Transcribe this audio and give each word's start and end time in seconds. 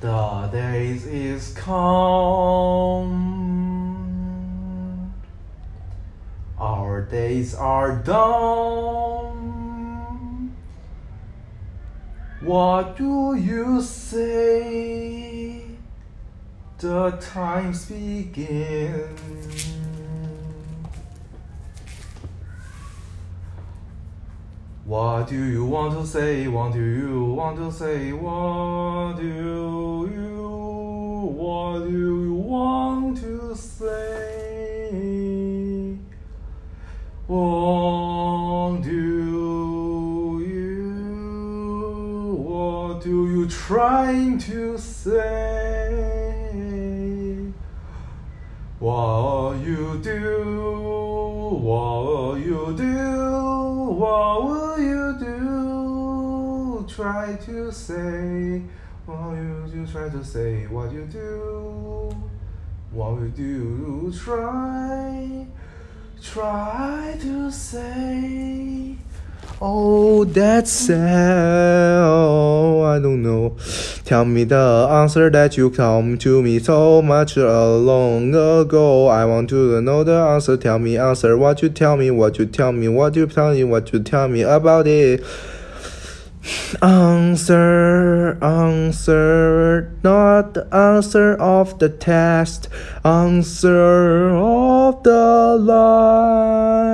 The 0.00 0.48
days 0.52 1.06
is 1.06 1.54
come. 1.54 3.14
Our 6.58 7.00
days 7.00 7.54
are 7.54 7.96
done. 7.96 9.36
What 12.42 12.98
do 12.98 13.34
you 13.36 13.80
say? 13.80 15.64
The 16.78 17.12
times 17.12 17.86
begin. 17.86 19.08
What 24.86 25.28
do 25.28 25.34
you 25.34 25.64
want 25.64 25.94
to 25.94 26.06
say? 26.06 26.46
What 26.46 26.72
do 26.72 26.80
you 26.80 27.24
want 27.32 27.56
to 27.56 27.72
say? 27.72 28.12
What 28.12 29.16
do 29.16 29.24
you 29.26 30.06
what 31.26 31.80
do 31.80 31.90
you 31.90 32.34
want 32.34 33.16
to 33.16 33.56
say? 33.56 34.78
What 37.26 38.82
do 38.84 38.92
you 40.38 40.76
what 42.44 43.02
do 43.02 43.26
you 43.28 43.48
trying 43.48 44.38
to 44.38 44.78
say? 44.78 45.16
What 48.78 49.56
you 49.64 49.98
do? 50.00 51.58
What 51.60 52.38
you 52.38 52.72
do? 52.76 53.16
What? 53.98 54.25
Try 56.96 57.36
to 57.44 57.70
say. 57.70 58.62
What 59.04 59.36
you 59.36 59.68
do? 59.70 59.86
Try 59.86 60.08
to 60.08 60.24
say. 60.24 60.66
What 60.66 60.90
you 60.92 61.04
do? 61.04 62.16
What 62.90 63.20
you 63.20 63.28
do? 63.36 64.12
Try. 64.16 65.46
Try 66.22 67.18
to 67.20 67.50
say. 67.50 68.96
Oh, 69.60 70.24
that's 70.24 70.72
sad. 70.72 72.00
Oh, 72.02 72.80
I 72.84 72.98
don't 72.98 73.22
know. 73.22 73.58
Tell 74.06 74.24
me 74.24 74.44
the 74.44 74.88
answer 74.90 75.28
that 75.28 75.58
you 75.58 75.68
come 75.68 76.16
to 76.16 76.40
me 76.40 76.60
so 76.60 77.02
much 77.02 77.36
a 77.36 77.76
long 77.76 78.30
ago. 78.30 79.08
I 79.08 79.26
want 79.26 79.50
to 79.50 79.82
know 79.82 80.02
the 80.02 80.16
answer. 80.16 80.56
Tell 80.56 80.78
me 80.78 80.96
answer. 80.96 81.36
What 81.36 81.60
you 81.60 81.68
tell 81.68 81.98
me? 81.98 82.10
What 82.10 82.38
you 82.38 82.46
tell 82.46 82.72
me? 82.72 82.88
What 82.88 83.16
you 83.16 83.26
tell 83.26 83.52
me? 83.52 83.64
What 83.64 83.92
you 83.92 84.02
tell 84.02 84.28
me 84.28 84.40
about 84.40 84.86
it? 84.86 85.22
Answer, 86.82 88.38
answer, 88.42 89.92
not 90.04 90.54
the 90.54 90.66
answer 90.74 91.34
of 91.34 91.78
the 91.78 91.88
test, 91.88 92.68
answer 93.04 94.30
of 94.30 95.02
the 95.02 95.56
lie. 95.58 96.86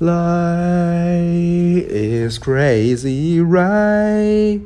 Lie 0.00 1.84
is 1.88 2.38
crazy, 2.38 3.40
right? 3.40 4.62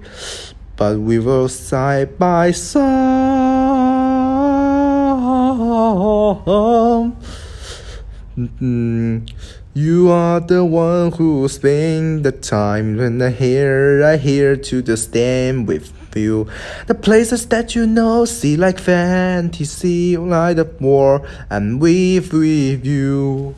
But 0.77 0.99
we 0.99 1.19
were 1.19 1.49
side 1.49 2.19
by 2.19 2.51
side. 2.53 3.33
Mm, 8.37 9.29
You 9.75 10.09
are 10.11 10.41
the 10.41 10.65
one 10.65 11.13
who 11.13 11.49
spend 11.49 12.25
the 12.25 12.33
time 12.33 12.97
when 12.97 13.21
I 13.21 13.31
here, 13.31 14.03
I 14.05 14.17
here 14.17 14.57
to 14.57 14.81
the 14.81 14.97
stand 14.97 15.69
with 15.69 15.93
you. 16.17 16.49
The 16.87 16.95
places 16.95 17.47
that 17.49 17.75
you 17.75 17.87
know, 17.87 18.25
see 18.25 18.57
like 18.57 18.79
fantasy, 18.79 20.17
like 20.17 20.57
the 20.57 20.65
war, 20.81 21.29
and 21.51 21.81
with 21.81 22.33
with 22.33 22.87
you. 22.87 23.55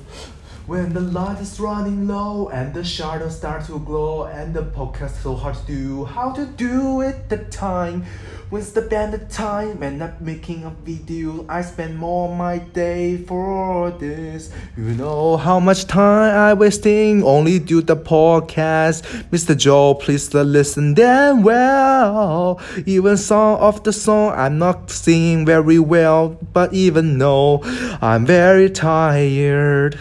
When 0.67 0.95
the 0.95 1.01
light 1.01 1.43
is 1.43 1.61
running 1.61 2.09
low 2.09 2.49
and 2.49 2.73
the 2.73 2.83
shadows 2.83 3.37
start 3.37 3.67
to 3.67 3.79
glow 3.81 4.25
and 4.25 4.55
the 4.55 4.63
podcast 4.63 5.21
so 5.23 5.35
hard 5.35 5.57
to 5.57 5.67
do, 5.67 6.05
how 6.07 6.33
to 6.33 6.47
do 6.47 7.03
it 7.03 7.29
the 7.29 7.37
time? 7.53 8.07
When's 8.49 8.73
the 8.73 8.81
band 8.81 9.13
the 9.13 9.19
time 9.19 9.83
and 9.83 9.99
not 9.99 10.23
making 10.23 10.65
a 10.65 10.71
video? 10.71 11.45
I 11.51 11.61
spend 11.61 11.99
more 11.99 12.35
my 12.35 12.61
day 12.73 13.19
for 13.19 13.91
this. 13.91 14.51
You 14.75 14.85
know 14.97 15.37
how 15.37 15.61
much 15.61 15.85
time 15.85 16.35
I 16.35 16.55
wasting 16.55 17.23
only 17.23 17.59
do 17.59 17.83
the 17.83 17.97
podcast. 17.97 19.05
Mr. 19.29 19.55
Joe, 19.55 19.93
please 19.93 20.33
listen 20.33 20.95
then 20.95 21.43
well. 21.43 22.59
Even 22.87 23.19
song 23.19 23.59
of 23.59 23.85
the 23.85 23.93
song 23.93 24.33
I'm 24.33 24.59
not 24.59 24.91
singing 24.91 25.45
very 25.45 25.79
well, 25.79 26.39
but 26.55 26.73
even 26.73 27.19
though 27.19 27.61
I'm 28.01 28.25
very 28.25 28.71
tired. 28.71 30.01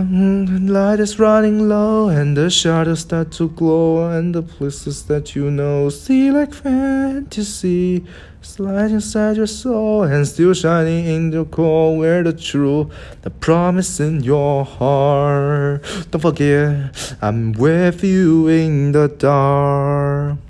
The 0.00 0.60
light 0.62 0.98
is 0.98 1.18
running 1.18 1.68
low 1.68 2.08
and 2.08 2.34
the 2.34 2.48
shadows 2.48 3.00
start 3.00 3.32
to 3.32 3.50
glow 3.50 4.08
and 4.10 4.34
the 4.34 4.40
places 4.40 5.02
that 5.04 5.36
you 5.36 5.50
know 5.50 5.90
see 5.90 6.30
like 6.30 6.54
fantasy. 6.54 8.06
Slide 8.40 8.92
inside 8.92 9.36
your 9.36 9.46
soul 9.46 10.04
and 10.04 10.26
still 10.26 10.54
shining 10.54 11.04
in 11.04 11.30
the 11.30 11.44
core 11.44 11.98
where 11.98 12.22
the 12.22 12.32
truth 12.32 12.88
the 13.20 13.28
promise 13.28 14.00
in 14.00 14.22
your 14.22 14.64
heart. 14.64 15.82
Don't 16.10 16.20
forget 16.22 17.16
i'm 17.20 17.52
with 17.52 18.02
you 18.02 18.48
in 18.48 18.92
the 18.92 19.08
dark 19.08 20.38